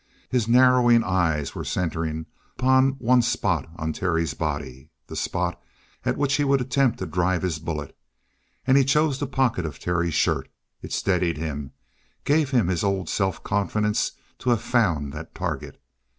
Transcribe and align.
His 0.29 0.47
narrowing 0.47 1.03
eyes 1.03 1.53
were 1.53 1.63
centering 1.63 2.25
on 2.59 2.93
one 2.93 3.21
spot 3.21 3.69
on 3.75 3.93
Terry's 3.93 4.33
body 4.33 4.89
the 5.05 5.15
spot 5.15 5.61
at 6.03 6.17
which 6.17 6.33
he 6.37 6.43
would 6.43 6.59
attempt 6.59 6.97
to 6.97 7.05
drive 7.05 7.43
his 7.43 7.59
bullet, 7.59 7.95
and 8.65 8.77
he 8.79 8.83
chose 8.83 9.19
the 9.19 9.27
pocket 9.27 9.63
of 9.63 9.77
Terry's 9.77 10.15
shirt. 10.15 10.49
It 10.81 10.91
steadied 10.91 11.37
him, 11.37 11.73
gave 12.25 12.49
him 12.49 12.67
his 12.67 12.83
old 12.83 13.09
self 13.09 13.43
confidence 13.43 14.13
to 14.39 14.49
have 14.49 14.63
found 14.63 15.13
that 15.13 15.35
target. 15.35 15.79